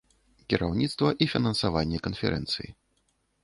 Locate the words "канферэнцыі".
2.11-2.69